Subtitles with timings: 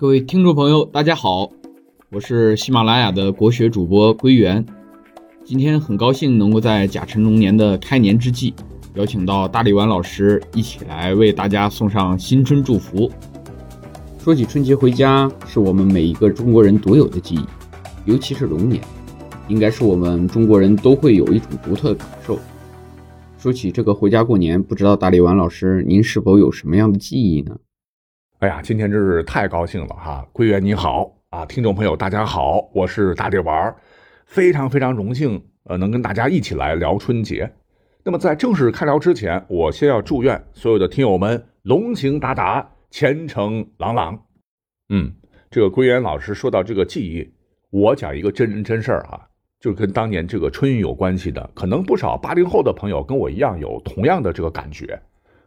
[0.00, 1.50] 各位听众朋友，大家好，
[2.12, 4.64] 我是喜马拉雅的国学主播归元。
[5.44, 8.54] 今天很高兴能够在甲辰龙年的开年之际，
[8.94, 13.10] 邀请到大力丸老师一起来为大家送上新春祝福。
[14.20, 17.40] 说起春节回家，是我们每一个中国人独有的记忆，
[18.04, 18.80] 尤其是龙年，
[19.48, 22.38] 应该是我们中国人都会有一种独特的感受。
[23.36, 27.56] 说起这个回家过年，不知道大力丸老师您是否有什么样的记忆呢？
[28.38, 30.24] 哎呀，今天真是太高兴了哈！
[30.32, 33.74] 桂圆你好啊，听众朋友大家好，我是大力丸，
[34.26, 37.52] 非常非常荣幸呃能跟大家一起来聊春节。
[38.04, 44.16] 那么在正式开聊之前，我先要祝愿所有的听友们龙行达达，前程朗朗。
[44.90, 45.12] 嗯，
[45.50, 47.28] 这个桂圆老师说到这个记忆，
[47.70, 49.20] 我讲一个真人真事儿哈，
[49.58, 55.02] 就是跟当年这个春运有关系的，可能不少八零后的朋友跟我一样有同样的这个感觉。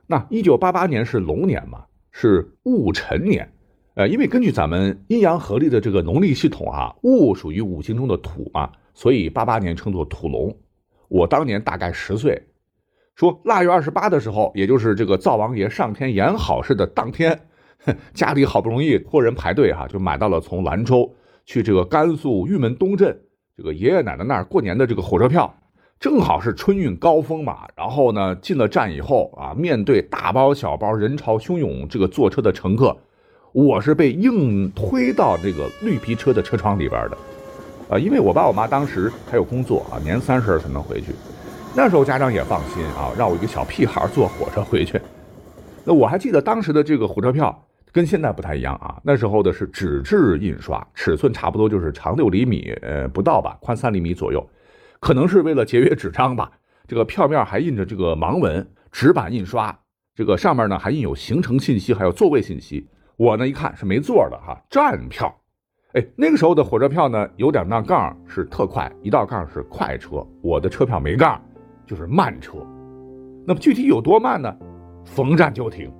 [0.07, 1.85] 那一九八八年是龙年嘛？
[2.11, 3.49] 是戊辰年，
[3.95, 10.55] 呃，因为根据咱们阴阳合历的这个农历系统啊，戊属于五行中的土嘛，所以八八年称作土龙。
[11.07, 12.41] 我当年大概十岁，
[13.15, 17.39] 说腊月二十八的时候，也就是这个灶王爷上天言好事的当天，
[18.13, 21.13] 家里好不容易托人排队哈，就买到了从兰州
[21.45, 23.19] 去这个甘肃玉门东镇
[23.57, 25.53] 这个爷爷奶奶那儿过年的这个火车票。
[26.01, 32.97] 正好是春运高峰嘛，然后呢，进了站以后啊，面对大包小包、人潮汹涌，这个坐车的乘客，
[33.51, 37.17] 我是被硬推到这个绿皮车的车窗里边的，
[37.87, 41.13] 啊，因为我爸我妈当时还有工作啊，年三十才能回去，
[41.75, 44.99] 那时候家长也放心啊，让我一个小屁孩坐火车回去。
[45.83, 54.43] 那我还记得当时的这个火车票跟现在不太一样啊，那时候的是纸质印刷，尺寸差不多就是长六厘米，呃，不到吧，宽三厘米左右。
[55.01, 56.51] 可能是为了节约纸张吧，
[56.87, 59.75] 这个票面还印着这个盲文，纸板印刷，
[60.13, 62.87] 这个上面呢还印有行程信息，还有座位信息。
[63.17, 65.35] 我呢一看是没座的哈，站票。
[65.93, 71.41] 哎，那个时候的火车票呢有两道杠是特快，一道杠是快车，我的车票没杠，
[71.87, 72.59] 就是慢车。
[73.45, 74.55] 那么具体有多慢呢？
[75.03, 75.91] 逢站就停，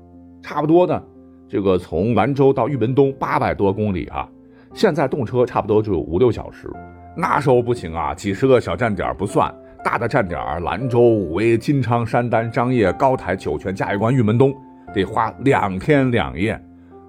[0.44, 1.04] 差不多呢。
[1.50, 4.30] 这个从兰州到玉门东八百多公里啊，
[4.76, 6.72] 现在动车差不多就五六小时。
[7.16, 14.54] 那时候不行啊，几十个小站点不算，大的站点兰州、武威、金昌、山丹、张掖、高台、酒泉、嘉峪关、玉门东，
[14.94, 16.60] 得花两天两夜。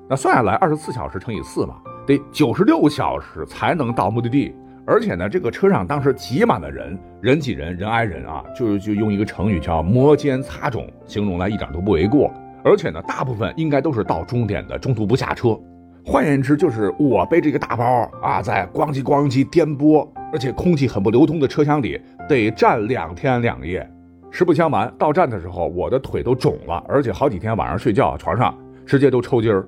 [0.09, 1.77] 那算下来，二十四小时乘以四嘛，
[2.07, 4.55] 得九十六小时才能到目的地。
[4.85, 12.33] 而且呢，这个车上当时挤满了人，人挤人，人挨人啊，就就用一个成语叫“摩肩擦踵”形容来一点都不为过。
[12.65, 15.57] 而且呢，大部分应该都是到终点的，中途不下车。
[16.05, 23.89] 换言之，就是我背这个大包啊，在咣叽咣叽颠簸，而且空气很不流通的车厢里，得站两天两夜。
[24.29, 28.53] 实不相瞒，到站的时候，我的腿都肿了，而且好几天晚上睡觉床上
[28.85, 29.65] 直接都抽筋儿。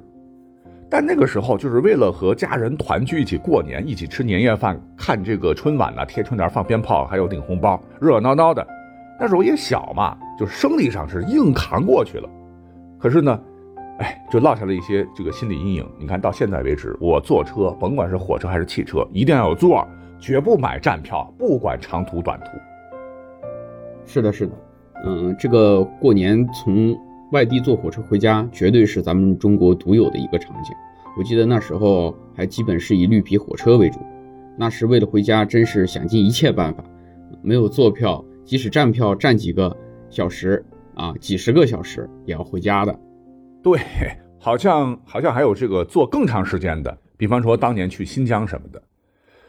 [0.90, 8.66] 但那个时候，就是为了和家人团聚一起过年，一起吃年夜饭，看这个春晚呢，贴春联、放鞭炮，还有领红包，热热闹闹的。
[9.20, 12.28] 那时候也小嘛，就生理上是硬扛过去了。
[12.98, 13.40] 可是呢。
[13.98, 15.86] 哎，就落下了一些这个心理阴影。
[15.98, 19.86] 你看到现在为止，我坐车，甭管是火车还是汽车，一定要有座，
[20.18, 22.46] 绝不买站票，不管长途短途。
[24.04, 24.52] 是的，是的，
[25.04, 26.98] 嗯，这个过年从
[27.30, 30.74] 外地坐火车回家，绝对是咱们中国独有的一个场景。
[31.16, 34.00] 我记得那时候还基本是以绿皮火车为主，
[34.56, 36.82] 那时为了回家，真是想尽一切办法，
[37.42, 39.74] 没有坐票，即使站票站几个
[40.10, 42.98] 小时啊，几十个小时也要回家的。
[43.64, 43.80] 对，
[44.38, 48.80] 好像好像还有这个坐更长时间的，比方说当年去新疆什么的。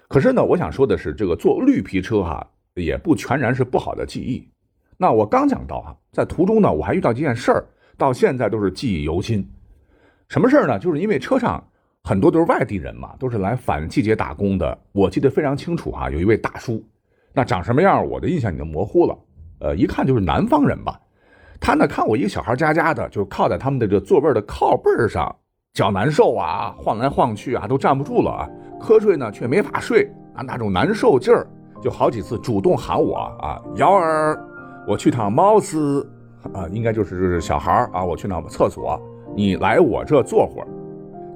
[0.07, 4.49] 可是呢，我想说的是，这个坐绿皮车哈，也不全然是不好的记忆。
[4.95, 7.65] 那我刚讲到哈，在途中呢，我还遇到一件事儿，
[7.97, 9.45] 到现在都是记忆犹新。
[10.29, 10.79] 什么事儿呢？
[10.79, 11.61] 就是因为车上
[12.01, 14.79] 很多都是外地人嘛，都是来反季节打工的。
[14.93, 16.81] 我记得非常清楚哈，有一位大叔，
[17.33, 19.17] 那长什么样，我的印象已经模糊了。
[19.59, 20.97] 呃，一看就是南方人吧。
[21.59, 25.33] 他呢看我一个小孩家家的，就靠在他们的这座位的靠背上，
[25.73, 28.49] 脚难受啊，晃来晃去啊，都站不住了啊，
[28.79, 31.47] 瞌睡呢却没法睡啊，那种难受劲儿，
[31.81, 34.37] 就好几次主动喊我啊，瑶儿，
[34.87, 36.07] 我去趟猫司
[36.53, 39.01] 啊，应该就是小孩啊，我去趟厕所，
[39.35, 40.67] 你来我这坐会儿。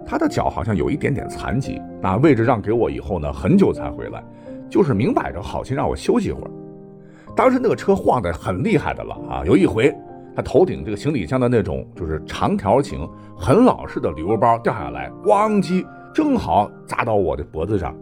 [0.06, 4.24] 他的脚好像有一点点残疾，那位置让给我以后呢，很久才回来，
[4.70, 6.52] 就是明摆着好心让我休息会儿。
[7.36, 9.96] 当时那个车晃得很厉害的了啊，有一回。
[10.36, 17.96] 他头顶这个行李箱的那种就是长条形、很老式的旅游包掉下来，咣叽，正好砸到我的脖子上。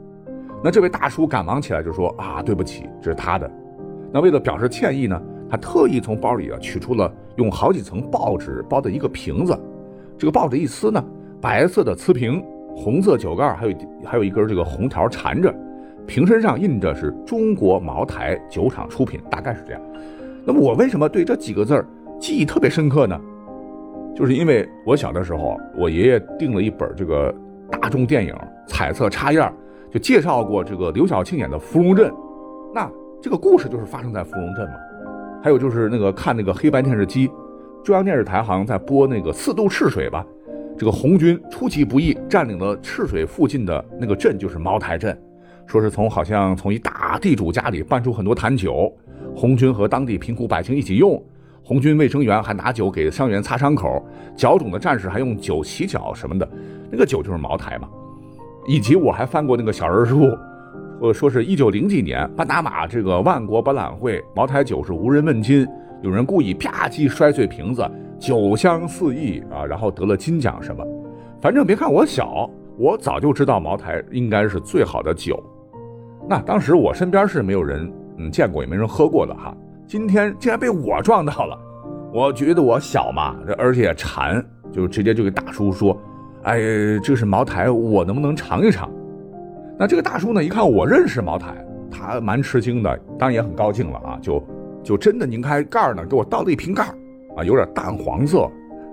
[0.63, 3.49] 那这位大叔赶忙起来就说：“啊，对不起，这是他的。”
[4.11, 9.57] 那为了表示歉意呢，他特意从包里啊取出了用好几层报纸包的一个瓶子。
[10.17, 11.03] 这个报纸一撕呢，
[11.41, 12.43] 白色的瓷瓶
[12.75, 15.53] 红色酒盖，还有还有一根这个红条缠着，
[16.05, 19.81] 瓶身上印着是中国茅台酒厂出品，大概是这样。
[20.43, 21.85] 那么我为什么对这几个字儿
[22.19, 23.19] 记忆特别深刻呢？
[24.15, 27.33] 就是因为我小的时候，我爷爷订了一本这个
[27.71, 28.35] 大众电影
[28.67, 29.51] 彩色插页，
[29.91, 32.09] 就介绍过这个刘晓庆演的《芙蓉镇》，
[32.73, 32.89] 那
[33.21, 34.73] 这个故事就是发生在芙蓉镇嘛。
[35.43, 37.29] 还有就是那个看那个黑白电视机，
[37.83, 40.25] 中央电视台好像在播那个四渡赤水吧，
[40.75, 45.15] 这个红军出其不意占领了赤水附近的那个镇，就是茅台镇，
[45.67, 48.91] 说是从好像从一大地主家里搬出很多坛酒。
[49.35, 51.23] 红军和当地贫苦百姓一起用，
[51.67, 54.01] 红军卫生员还拿酒给伤员擦伤口，
[54.37, 56.49] 脚肿的战士还用酒洗脚什么的，
[56.89, 57.89] 那个酒就是茅台嘛。
[58.65, 60.29] 以及我还翻过那个小人书，
[61.01, 65.67] 呃，说是一九零几年巴拿马这个万国博览会，茅台酒是无人问津，
[66.01, 67.85] 有人故意啪叽摔碎瓶子，
[68.17, 70.81] 酒香四溢啊，然后得了金奖什么。
[71.41, 75.37] 反正别看我小，我早就知道茅台应该是最好的酒。
[76.29, 77.91] 那当时我身边是没有人。
[78.19, 79.53] 嗯，见过也没人喝过的哈。
[79.87, 81.57] 今天竟然被我撞到了，
[82.13, 85.97] 我觉得我小嘛，而且馋，就直接就给大叔说
[86.43, 86.59] ：“哎，
[87.01, 88.91] 这是茅台，我能不能尝一尝？”
[89.79, 91.55] 那这个大叔呢，一看我认识茅台，
[91.89, 94.43] 他蛮吃惊的，当然也很高兴了啊，就
[94.83, 96.83] 就真的拧开盖呢，给我倒了一瓶盖
[97.37, 98.45] 啊，有点淡黄色，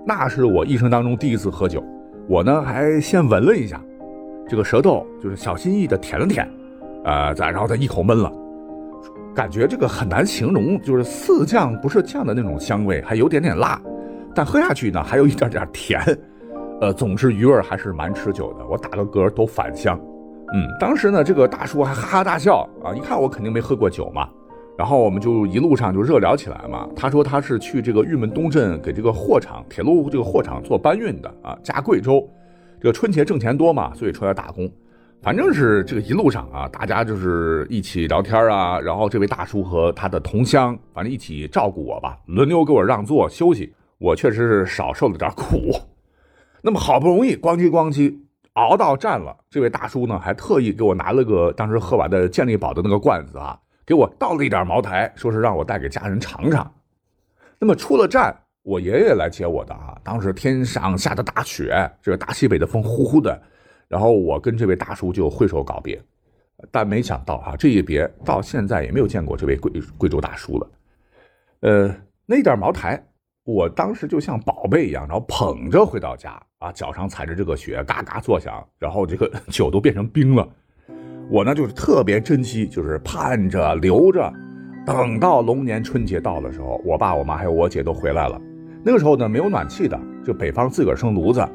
[0.07, 1.83] 那是我一生当中第一次喝酒。
[2.29, 3.81] 我呢还先闻了一下，
[4.47, 6.49] 这个舌头就是小心翼翼的舔了舔，
[7.03, 8.31] 呃，再然后再一口闷了。
[9.35, 13.79] 感觉这个很难形容，就是四酱不是酱的那种香味，还有点点辣，
[14.33, 16.01] 但喝下去呢还有一点点甜，
[16.79, 18.65] 呃，总之余味还是蛮持久的。
[18.65, 19.99] 我打个嗝都返香。
[20.53, 24.29] 嗯，当时呢这个大叔还哈哈大笑啊，一看我肯定没喝过酒嘛，
[24.77, 26.87] 然后我们就一路上就热聊起来嘛。
[26.95, 32.25] 他说他是去这个玉门东镇给这个货场铁路这个货场做搬运的啊，家贵州，
[32.79, 34.71] 这个春节挣钱多嘛，所以出来打工。
[35.25, 43.73] 反正是这个一路上啊，大家就是一起聊天啊，然后这位大叔和他的同乡，反正一起照顾我吧，轮流给我让座休息。
[43.97, 45.71] 我确实是少受了点苦。
[46.61, 48.15] 那么好不容易咣叽咣叽
[48.53, 56.71] 熬到站了，这位大叔呢还特意给我拿了个当时喝完的健力宝的那个罐子啊，给我倒了一点茅台，说是让我带给家人尝尝。
[57.57, 63.41] 那么出了站，我爷爷来接我的啊，当时天上下着大雪，这个大西北的风呼呼的。
[63.87, 66.01] 然后我跟这位大叔就挥手告别，
[66.71, 70.67] 但没想到啊，这一别到现在也没有见过这位贵贵州大叔了。
[71.61, 71.95] 呃，
[72.25, 73.01] 那点茅台，
[73.43, 80.47] 我当时就像宝贝一样，然后捧着回到家啊，脚上踩着这个雪，嘎嘎作响，然后这个 酒都变成冰了。
[81.29, 84.31] 我呢就是特别珍惜，就是盼着留着，
[84.85, 88.39] 等到龙年春节到的时候，我爸我妈还有我姐都回来了。
[88.83, 91.47] 那个时候呢没有暖气的，就北方自个儿生炉子。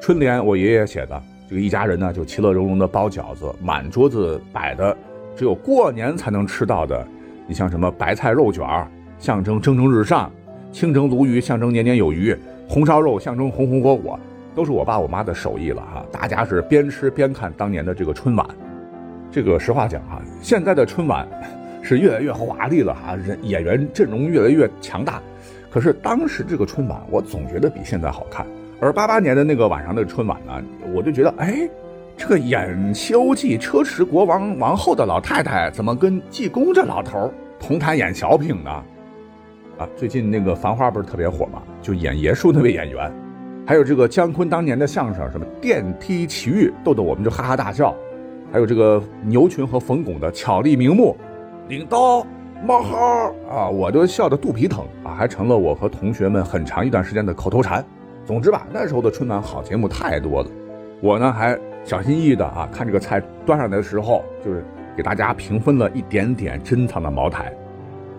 [0.00, 1.22] 春联我爷爷写的。
[1.48, 4.96] 这个一家人呢，就其乐融融的包饺子，满桌子摆的
[5.36, 7.06] 只有过年才能吃到的。
[7.46, 8.88] 你像什么白菜肉卷儿，
[9.18, 10.28] 象征蒸蒸日上；
[10.72, 12.34] 清蒸鲈鱼，象征年年有余；
[12.68, 14.18] 红烧肉象征红红火火，
[14.56, 16.04] 都是我爸我妈的手艺了哈。
[16.10, 18.44] 大家是边吃边看当年的这个春晚。
[19.30, 21.28] 这个实话讲哈，现在的春晚
[21.80, 25.22] 是越来越华丽了哈，人演员阵容越来越强大。
[25.70, 28.44] 可是当时这个春晚，我总觉得比现在好看。
[28.78, 30.52] 而八八年的那个晚上的春晚呢，
[30.94, 31.68] 我就觉得，哎，
[32.16, 38.70] 这个演《西游记》车迟国王王后的老太太，怎么跟济公这老头同台演小品呢？
[39.78, 43.10] 啊，最近那个《繁花》不是特别火吗，就演爷叔那位演员，
[43.66, 47.94] 还有这个姜昆当年的相声什么《电梯奇遇》，逗得我们就哈哈大笑。
[48.52, 51.16] 还有这个牛群和冯巩的巧立名目，
[51.68, 52.26] 领刀
[52.62, 57.84] 冒号啊，我都笑得肚皮疼啊，还成了我和同学们很长一段时间的口头禅。
[58.26, 60.48] 总之吧，那时候的春晚好节目太多了，
[61.00, 64.64] 我呢还小心翼翼的啊，看这个菜端上来的时候，就是
[64.96, 67.52] 给大家平分了一点点珍藏的茅台。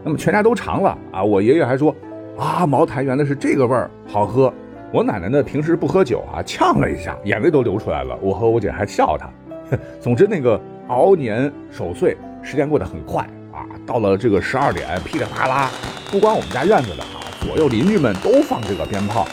[0.06, 1.94] 那么全家都尝了啊，我爷爷还说
[2.38, 4.52] 啊，茅台原来是这个味儿，好喝。
[4.94, 8.18] 我奶奶呢平时不喝酒啊，呛了一下，眼泪都流出来了。
[8.22, 9.30] 我和我姐还笑她。
[10.00, 13.68] 总之那个熬年守岁，时间过得很快啊。
[13.86, 15.70] 到了这个十二点，噼里啪啦，
[16.10, 19.28] 不光我们家院子的啊，左右邻居们都放这个鞭炮。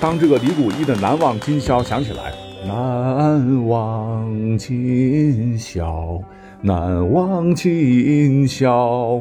[0.00, 2.32] 当这个李谷一的《难忘今宵》响起来，
[2.64, 6.22] 难忘今宵，
[6.60, 9.20] 难忘今宵，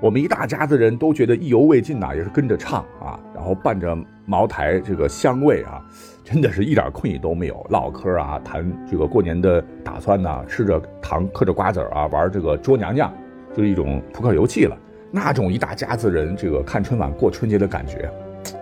[0.00, 5.84] 我们一大家子人都觉得意犹未尽呐，也是跟着唱啊，然后伴着茅台这个香味啊，
[6.22, 13.12] 真的是一点困意都没有，唠嗑啊，谈这个过年的打算呐，吃着糖，嗑着瓜子啊，玩这个捉娘娘，
[13.56, 14.78] 就是一种扑克游戏了。
[15.10, 18.08] 那种一大家子人这个看春晚过春节的感觉。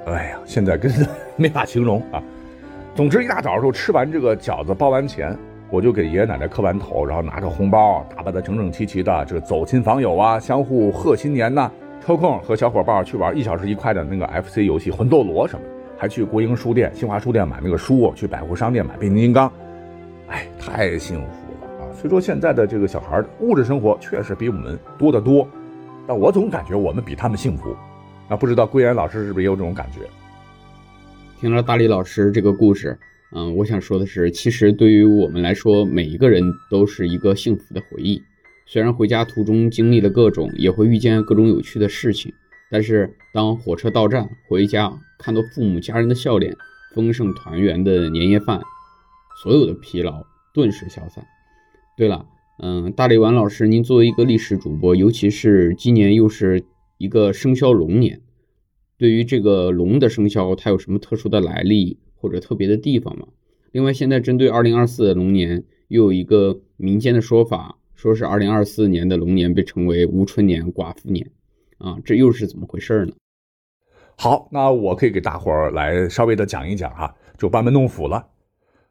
[0.07, 2.23] 哎呀，现在真的没法形容啊！
[2.97, 5.37] 总之一大早的时候吃完这个饺子，包完钱，
[5.71, 11.71] 我就给爷爷奶奶磕完头，然后拿着红包，打扮的整整齐齐的，这个走亲访友啊，相互贺新年呐，
[12.05, 19.53] 抽空和小伙伴去玩一小时一块的那个 FC 游戏魂斗罗什么的，还去国营书店、新华书店买那个书，去百货商店买变形金刚，
[20.29, 21.93] 哎，太幸福了啊！
[21.95, 25.47] 虽说现在的这个小孩物质生活确实比我们多得多，
[26.07, 27.77] 但我总感觉我们比他们幸福。
[28.31, 30.09] 那不知道桂岩老师是不是也有这种感觉？
[31.41, 32.97] 听了大力老师这个故事，
[33.33, 38.23] 嗯，我想说的是，其实对于我们来说，每一个人都是一个幸福的回忆。
[38.67, 42.33] 虽然回家途中经历了各种，也会遇见各种有趣的事情，
[42.71, 46.57] 但是当火车到站，回家看到父母家人的笑脸，
[46.95, 48.61] 丰盛团圆的年夜饭，
[49.43, 51.27] 所有的疲劳顿时消散。
[51.97, 52.27] 对了，
[52.63, 56.63] 嗯，大力丸老师，您作为一个历史主播，尤其是今年又是
[57.01, 58.21] 一个生肖龙年。
[58.99, 63.27] 对于这个龙的生肖，它有什么特殊的来历或者特别的地方吗？
[63.73, 71.31] 另外，现在针对二零二四的龙年，又有一个民间的说法，说是二零二四年的龙年被称为无春年、寡妇年，
[71.79, 73.15] 啊，这又是怎么回事呢？
[74.19, 78.29] 好，那我可以给大伙儿来稍微的讲一讲哈，就班门弄斧了。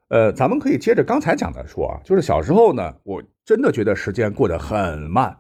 [0.08, 5.38] 呃，咱们可以接着刚才讲的说啊，就是小时候呢，我真的觉得时间过得很慢。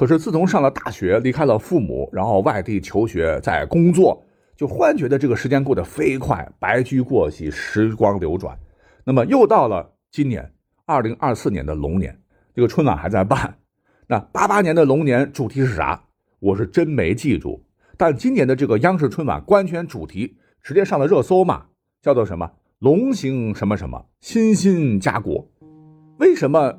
[0.00, 4.24] 可是自从上了大学，离开了父母，然后外地求学，在工作，
[4.56, 8.58] 就忽然觉得这个时间过得飞快，白驹过隙，时光流转。
[9.04, 10.50] 那么又到了今年
[10.86, 12.18] 二零二四年的龙年，
[12.54, 13.58] 这个春晚还在办。
[14.06, 16.02] 那八八年的龙年主题是啥？
[16.38, 17.62] 我是真没记住。
[17.98, 21.66] 但今年的这个央视春晚官宣主题直接上了热搜嘛，
[22.00, 25.46] 叫做什么“龙行什么什么，欣欣家国”。
[26.16, 26.74] 为什么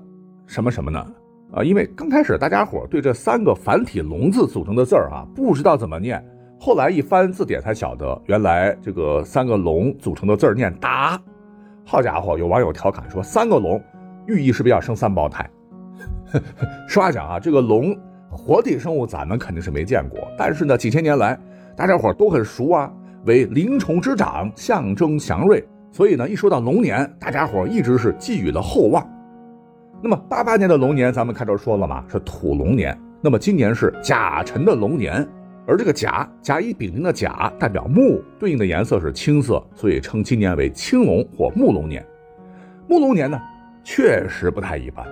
[0.47, 1.13] 什么什么呢？
[1.53, 6.23] 啊，因为刚开始大家伙对这三个繁体龙字组成的字儿啊，不知道怎么念。
[6.57, 11.19] 后来一翻字典才晓得，原来这个三个龙组成的字念达。
[11.83, 13.81] 好家伙，有网友调侃说，三个龙
[14.27, 15.49] 寓意是不是要生三胞胎？
[16.87, 17.93] 实话讲啊，这个龙
[18.29, 21.37] 活体生物咱们肯定是没见过，但是呢，几千年来
[21.75, 22.89] 大家伙都很熟啊，
[23.25, 25.61] 为灵虫之长，象征祥瑞。
[25.91, 29.05] 所以呢，一说到龙年，大家伙一直是寄予了厚望。
[30.03, 32.97] 那么八八年的龙年，咱们开头说了嘛，是土龙年。
[33.21, 35.25] 那么今年是甲辰的龙年，
[35.67, 42.03] 而这个甲甲乙丙丁的甲代表木，对应的颜色是青色，所以称今年为青龙或木龙年。
[42.87, 43.39] 木龙年呢，
[43.83, 45.05] 确实不太一般，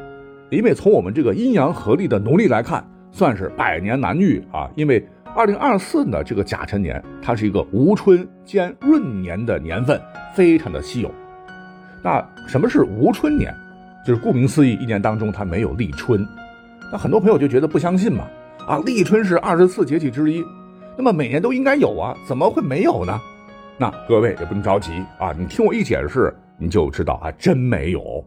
[0.50, 4.68] 因为从我们这个阴阳合历的农历来看，算是百年难遇啊。
[4.76, 10.02] 因为二零二四的这个甲辰年，它是一个无春兼闰年的年份，
[10.34, 11.12] 非常的稀有。
[12.04, 13.54] 那什么是无春年？
[14.10, 16.28] 就是顾名思义，一年当中它没有立春，
[16.92, 18.24] 那很多朋友就觉得不相信嘛，
[18.66, 20.44] 啊，立春是二十四节气之一，
[20.98, 23.22] 那么每年都应该有啊，怎么会没有呢？
[23.78, 28.26] 那各位也不用着急啊，你听我一解释，你就知道啊，真没有，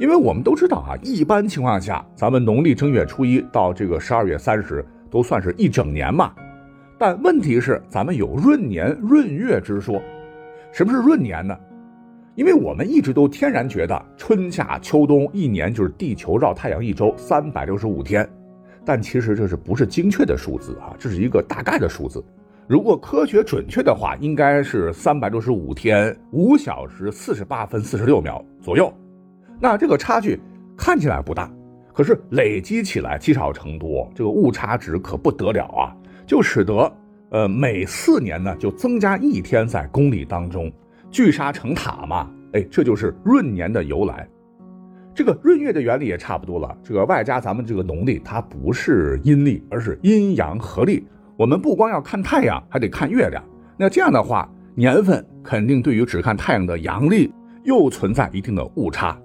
[0.00, 6.32] 因为我们都知道啊，一般情况下，咱们农历正月初一到这个十二月三十都算是一整年嘛，
[6.98, 10.02] 但问题是咱们有闰年闰月之说，
[10.72, 11.56] 什么是闰年呢？
[12.38, 18.24] 因为我们一直都天然觉得春夏秋冬一年就是地球绕太阳一周三百六十五天，
[18.84, 20.94] 但其实这是不是精确的数字啊？
[21.00, 22.24] 这是一个大概的数字。
[22.68, 28.92] 如果科学准确的话，应该是三百六十五天五小时四十八分四十六秒左右。
[29.58, 30.40] 那这个差距
[30.76, 31.50] 看起来不大，
[31.92, 35.90] 可是累积起来积少成多，这个误差值可不得了啊！
[36.24, 36.88] 就使得
[37.30, 40.70] 呃每四年呢就增加一天在公历当中。
[41.10, 44.28] 聚沙成塔嘛，哎，这就是闰年的由来。
[45.14, 46.76] 这个闰月的原理也差不多了。
[46.82, 51.04] 这个外加咱们这个农历，它不是阴历，而是阴阳合历。
[51.36, 53.42] 我们不光要看太阳，还得看月亮。
[53.76, 57.32] 那这样的话，年份肯定对于只看太阳的阳历
[57.64, 59.18] 又存在一定的误差。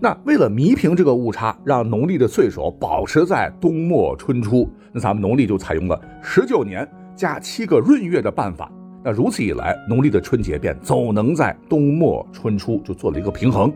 [0.00, 8.70] 那为了弥平这个误差，让农历的岁首保持在冬末春初，那咱们农历就采用了十九年加七个闰月的办法。
[9.06, 13.70] 那如此一来，农历的春节便总能在冬末春初就做了一个平衡。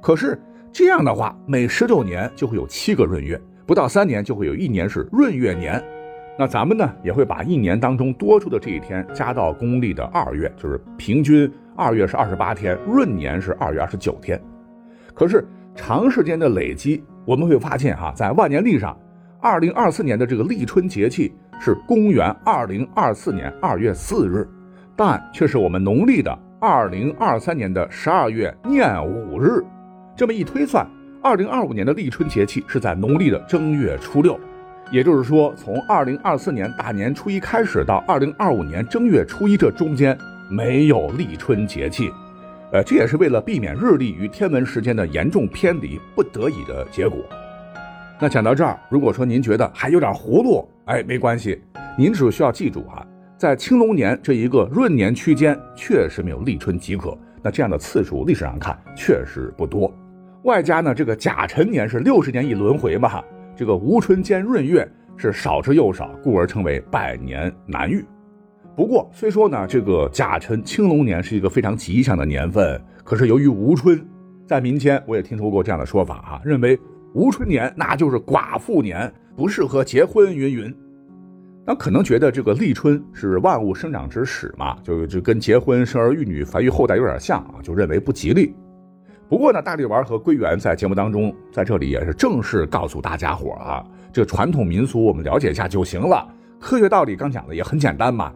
[0.00, 0.40] 可是
[0.72, 5.84] 这样的话，每十九年就会有七个闰月，不到三年就会有一年是闰月年。
[6.38, 14.40] 那咱们呢也会把一年当中多出的这一天加到公历的二月，就是平均二月是二十八天，闰年是二月二十九天。
[15.12, 18.98] 可是长时间的累积，我们会发现哈，在万年历上，
[19.42, 21.34] 二零二四年的这个立春节气。
[21.64, 24.44] 是公元二零二四年二月四日，
[24.96, 29.62] 但却是我们农历的二零二三年的十二月廿五日。
[30.16, 30.84] 这么一推算，
[31.22, 34.36] 二零二五年的立春节气是在农历的正月初六。
[34.90, 40.18] 也就是说，从二零二四年大年初一开始到二零二五年正月初一这中间
[40.50, 42.10] 没有立春节气，
[42.72, 47.20] 呃，这也是为了避免日历与天文时间的严重偏离不得已的结果。
[48.20, 51.62] 那讲到这儿，如果说您觉得还有点糊涂，哎，没关系，
[51.96, 53.06] 您只需要记住哈，
[53.38, 57.16] 在青龙年这一个闰年区间，确实没有立春即可。
[57.40, 59.94] 那这样的次数，历史上看确实不多。
[60.42, 63.22] 外加呢，这个甲辰年是六十年一轮回嘛，
[63.54, 68.04] 这个无春兼闰月是少之又少，故而称为百年难遇。
[68.74, 74.04] 不过，虽说呢，这个甲辰青龙年是一个非常吉祥的年份，可是由于无春，
[74.48, 76.76] 在民间我也听说过这样的说法哈，认为。
[77.14, 80.74] 无春年那就是寡妇年，不适合结婚，云云。
[81.64, 88.54] 那可能觉得这个立春是万物生长之始嘛，就就跟结婚、生儿育女、繁育后代有点像啊，就认为不吉利。
[89.28, 96.28] 不过呢，大力丸和归元在节目当中，在这里也是正式告诉大家伙啊，这个传统民俗我们了解一下就行了。
[96.60, 98.32] 科学道理刚讲的也很简单嘛，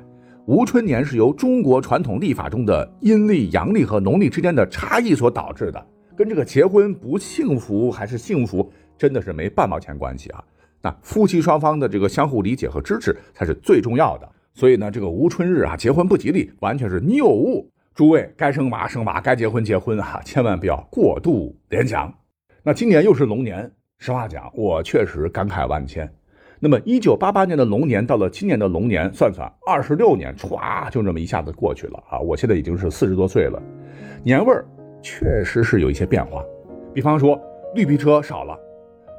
[0.47, 5.87] 无春年是由中国传统历法中的阴历、阳历和农历之间的差异所导致的。
[6.17, 10.43] 跟这个结婚不幸福还是幸福，真的是没半毛钱关系啊！
[10.83, 14.29] 那夫妻双方的这个相互理解和支持才是最重要的。
[14.55, 17.71] 所以呢，这个无春日啊，结婚不吉利，完全是谬误。
[17.95, 22.13] 诸位该生娃生娃，该结婚结婚啊，千万不要过度联想。
[22.63, 26.11] 那今年又是龙年，实话讲，我确实感慨万千。
[26.59, 32.19] 那么，一九八八年的龙年到了今年的龙年，算算二十六年，歘，就这么一下子过去了啊！
[32.19, 33.63] 我现在已经是四十多岁了，
[34.23, 34.67] 年味儿。
[35.03, 36.43] 确实是有一些变化，
[36.93, 37.41] 比方说
[37.77, 38.59] 绿皮车少了，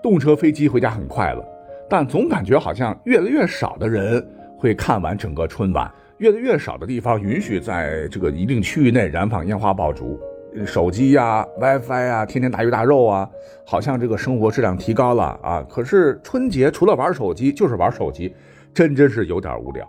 [0.07, 1.43] 动车飞机回家很快了，
[1.89, 4.25] 但总感觉好像越来越少的人
[4.57, 10.17] 会看完整个春晚，越来越少的地方允许在这个一定区域内燃放烟花爆竹，
[10.65, 13.29] 手机呀、WiFi 啊，天天大鱼大肉啊，
[13.65, 15.61] 好像这个生活质量提高了啊。
[15.69, 18.33] 可是春节除了玩手机就是玩手机，
[18.73, 19.85] 真真是有点无聊。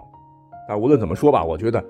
[0.68, 1.80] 但，无论怎么说吧，我觉得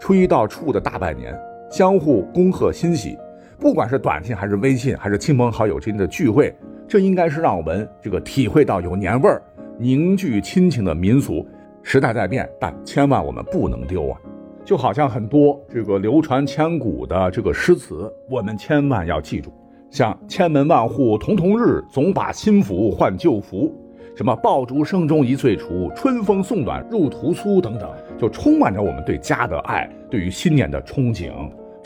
[0.00, 1.38] 初一到初五的大拜年，
[1.70, 3.16] 相互恭贺欣喜。
[3.58, 6.54] 不管是短信还是微信，还是亲朋好友之间的聚会，
[6.86, 9.42] 这应该是让我们这个体会到有年味儿、
[9.78, 11.46] 凝聚亲情的民俗。
[11.82, 14.18] 时代在变，但千万我们不能丢啊！
[14.64, 19.52] 就好像很多这个流传千古的这个诗词，我们千万要记住，
[19.88, 23.72] 像“千门万户曈曈日，总把新符换旧符”，
[24.16, 27.88] 什么“爆竹声中一岁除，春风送暖入屠苏”等等，
[28.18, 31.30] 就充满着我们对家的爱，对于新年的憧憬。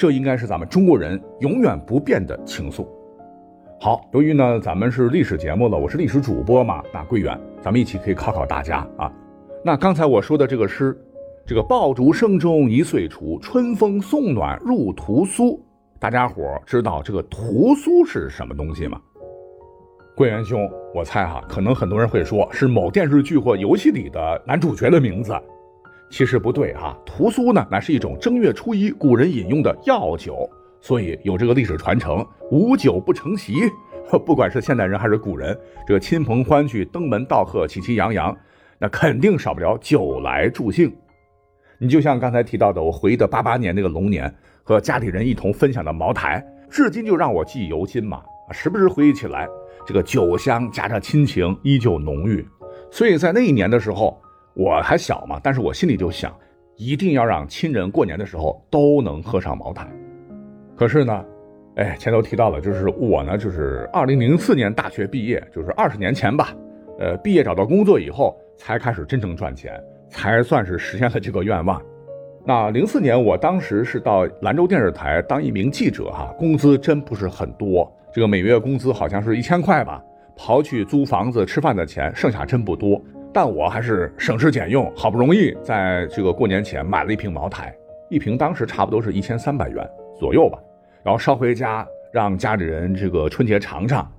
[0.01, 2.87] 这应该是咱们中国人永远不变的情愫。
[3.79, 9.13] 好，由于呢咱们是历史节目了，我是历史主播嘛，那桂圆，咱们一起可以考考大家啊。
[9.63, 10.99] 那刚才我说的这个诗，
[11.47, 15.63] 这个爆竹声中一岁除，春风送暖入屠苏，
[15.99, 18.99] 大家伙知道这个屠苏是什么东西吗？
[20.17, 25.39] 桂圆兄，我猜哈，可能很多人会说是某电视剧或游戏里的男主角的名字。
[26.11, 32.27] 其实不对哈，屠苏呢乃是一种正月初一古人饮用的药酒，所以有这个历史传承。
[32.51, 33.55] 无酒不成席，
[34.27, 38.37] 不管是现代人还是古人，这个亲朋欢聚、登门道贺、喜气洋洋，
[38.77, 40.93] 那肯定少不了酒来助兴。
[41.79, 48.21] 你就像刚才提到的，我回忆的八八年那个龙年，和家里人一同分享的茅台，至今就让我记忆犹新嘛。
[48.51, 49.49] 时不时回忆起来，
[49.87, 52.45] 这个酒香加上亲情依旧浓郁。
[52.91, 54.21] 所以在那一年的时候。
[54.55, 56.35] 我还小嘛，但是我心里就想，
[56.77, 59.89] 一定要让亲人过年的时候都能喝上茅台。
[60.77, 61.25] 可是呢，
[61.77, 66.55] 哎，前头提到了，就是我呢，就是二零零四年大学毕业，就是二十年前吧。
[66.99, 69.73] 呃，毕业找到工作以后，才开始真正赚钱，
[70.09, 71.81] 才算是实现了这个愿望。
[72.45, 80.03] 那零四年，我当时是到兰州电视台当一名记者，哈，工资真不是很多，这个每月工资好像是一千块吧，
[80.37, 83.01] 刨去租房子吃饭的钱，剩下真不多。
[83.33, 87.75] 但我还是省吃俭用，好不容易在这个过年前买了一瓶茅台，
[88.09, 89.89] 一瓶当时差不多是一千三百元
[90.19, 90.59] 左右吧，
[91.05, 94.11] 然后捎回家让家里人这个春节尝尝。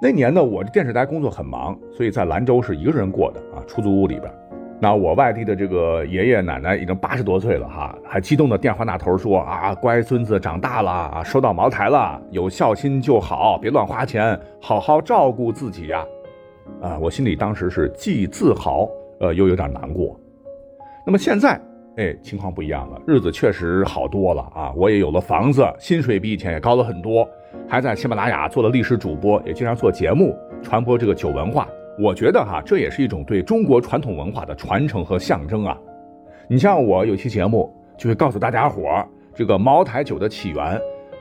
[0.00, 4.32] 那年呢，我电视台工作很忙，所以在兰州是一个人过的啊，出租屋里边。
[4.78, 16.04] 那我外地的这个爷爷奶奶已经八十多岁了哈，还激动的电话那头说啊，乖孙子长大了啊，收到茅台了，有孝心就好，别乱花钱，好好照顾自己呀。
[16.82, 18.88] 啊我心里当时是既自豪，
[19.20, 20.18] 呃，又有点难过。
[21.06, 21.60] 那么现在，
[21.96, 24.72] 哎，情况不一样了，日子确实好多了啊！
[24.76, 27.26] 我也有了房子，薪水比以前也高了很多，
[27.66, 31.68] 还在喜马拉雅做了历史主播，也经常做节目，传播这个酒文化。
[31.98, 35.78] 我觉得哈，这也是一种对中国传统文化的传承和象征啊。
[36.48, 38.82] 你像我有期节目就会告诉大家伙，
[39.34, 40.78] 这个茅台酒的起源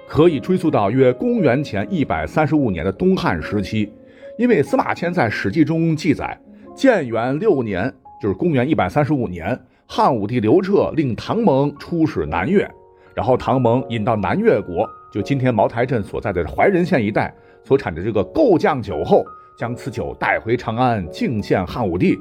[0.08, 3.94] 可以追溯到约公元前一百三十五年的东汉时期。
[4.38, 6.38] 因为司马迁在《史记》中记载，
[6.76, 12.70] 建元六年，就是公元一百三十五年，汉武帝刘彻令唐蒙出使南越，
[13.16, 19.24] 然后唐蒙引到南越国，就今天茅台镇所在的怀仁县一带所产的这个构酱酒后，
[19.58, 22.20] 将此酒带回长安，敬献汉武帝。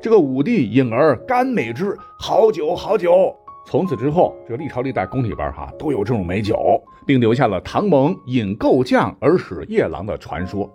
[0.00, 3.34] 这个武帝饮而甘美之，好酒好酒。
[3.66, 10.72] 从此之后，这个历朝历代宫里边哈都有这种美酒，并留下了唐蒙饮构酱而使夜郎的传说。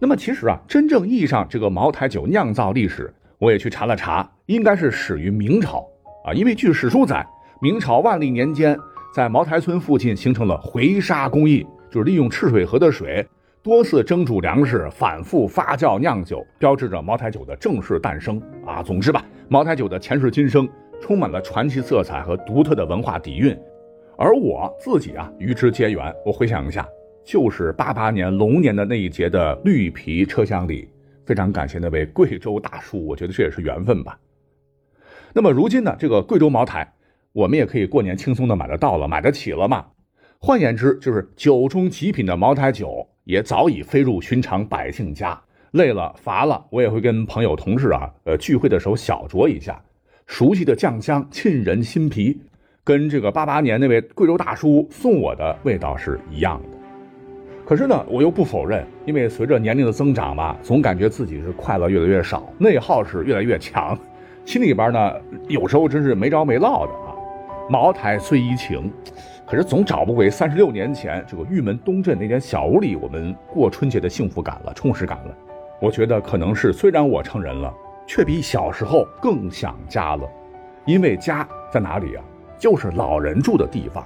[0.00, 5.86] 那么其实啊，真正意义上这个茅台酒酿造历史，我也去查了查，应该是始于明朝
[6.24, 7.24] 啊，因为据史书载，
[7.60, 8.78] 明朝万历年间，
[9.14, 13.24] 在茅台村附近形成了回沙工艺，就是利用赤水河的水
[13.62, 18.82] 多次蒸煮粮食，反复发酵酿酒，标志着茅台酒的正式诞生啊。
[18.82, 20.68] 总之吧，茅台酒的前世今生。
[21.02, 23.58] 充满了传奇色彩和独特的文化底蕴，
[24.18, 26.14] 而我自己啊与之结缘。
[26.26, 26.86] 我回想一下，
[27.24, 30.88] 就是八八年龙年的那一节的绿皮车厢里，
[31.24, 34.18] 非常感谢那位贵州大叔，我觉得这也是缘分吧。
[35.32, 36.92] 那么如今呢，这个贵州茅台，
[37.32, 39.86] 我们也可以过年轻松的买得到了，买得起了嘛。
[40.38, 45.40] 换言之，就是酒中极品的茅台酒也早已飞入寻常百姓家。
[45.72, 49.80] 累了乏了，我也会跟朋友同事啊，呃聚会的时候小酌一下。
[50.26, 52.40] 熟悉的酱香沁人心脾，
[52.82, 56.79] 跟这个八八年那位贵州大叔送我的味道是一样的。
[57.70, 63.96] 可是呢，我又不否认，因为随着年龄的增长吧，总感觉自己是快乐越来越少，内耗是越来越强，
[64.44, 65.12] 心里边呢
[65.46, 67.14] 有时候真是没着没落的啊。
[67.68, 68.92] 茅台虽怡情，
[69.46, 75.32] 可是总找不回三十六年前这个玉门东镇那间小屋里我们过春节的幸福感了、充实感了。
[75.80, 77.72] 我觉得可能是虽然我成人了。
[78.04, 80.28] 却比小时候更想家了，
[80.84, 82.24] 因为家在哪里啊？
[82.58, 84.04] 就是老人住的地方。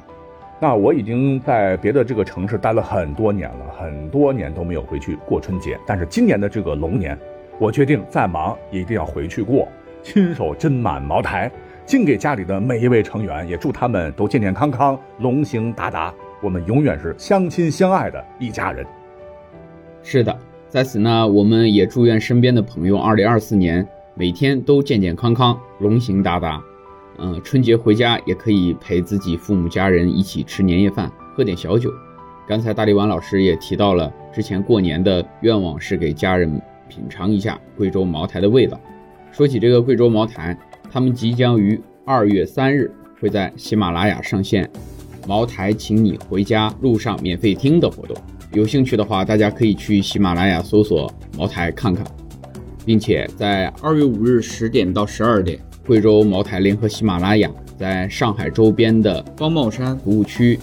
[0.60, 5.78] 那我已经在别的这个城市待了很多年了，很多年都没有回去过春节。
[5.86, 7.18] 但是今年的这个龙年，
[7.58, 9.68] 我决定再忙也一定要回去过，
[10.02, 11.50] 亲手斟满茅台，
[11.84, 16.14] 敬给家里的每一位成员，也祝他们都健健康康、龙行达达。
[16.40, 18.86] 我们永远是相亲相爱的一家人。
[20.02, 20.36] 是的。
[20.68, 26.60] 在此呢，我们也祝愿身边的朋友，二零二四年每天都健健康康、龙行达达。
[27.18, 31.92] 嗯，春节回家也可以陪自己父母家人一起吃年夜饭，喝点小酒。
[32.46, 38.78] 刚才大力丸老师也提到了之前过年的愿望是给家人品尝一下贵州茅台的味道。
[39.32, 40.58] 说起这个贵州茅台，
[40.90, 44.68] 他们即将于二月三日会在喜马拉雅上线
[45.26, 48.16] 茅台，请你回家路上免费听的活动。
[48.52, 52.06] 有兴趣的话，大家可以去喜马拉雅搜索茅台看看，
[52.84, 60.58] 并且在二月五日十点到十二点，贵州茅台联合喜马拉雅在上海周边的高帽山服务区、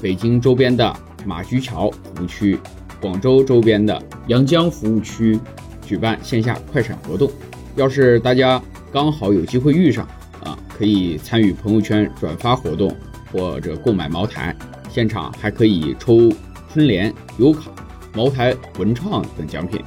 [0.00, 2.58] 北京周边的马驹桥服务区、
[3.00, 5.38] 广州周边的阳江服务区
[5.86, 7.30] 举办线下快闪活动。
[7.76, 8.60] 要是大家
[8.92, 10.06] 刚好有机会遇上
[10.42, 12.94] 啊，可以参与朋友圈转发活动
[13.30, 14.56] 或者购买茅台，
[14.88, 16.30] 现场还可以抽。
[16.72, 17.70] 春联、油卡、
[18.14, 19.78] 茅台、文创等奖品。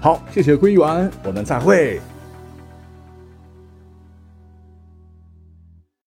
[0.00, 2.00] 好，谢谢归元，我们再会。